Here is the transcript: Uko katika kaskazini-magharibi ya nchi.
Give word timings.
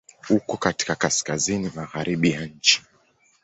Uko 0.29 0.57
katika 0.57 0.95
kaskazini-magharibi 0.95 2.31
ya 2.31 2.45
nchi. 2.45 2.81